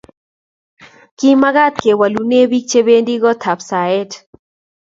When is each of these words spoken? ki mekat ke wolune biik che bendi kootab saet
ki 1.17 1.29
mekat 1.41 1.75
ke 1.83 1.91
wolune 1.99 2.39
biik 2.49 2.65
che 2.69 2.79
bendi 2.87 3.15
kootab 3.21 3.59
saet 3.69 4.11